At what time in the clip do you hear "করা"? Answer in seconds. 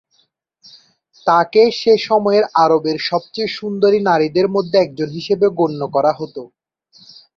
5.95-6.11